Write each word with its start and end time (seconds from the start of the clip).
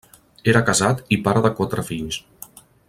Era 0.53 0.61
casat 0.69 1.05
i 1.17 1.21
pare 1.29 1.45
de 1.47 1.55
quatre 1.61 1.87
fills. 1.91 2.21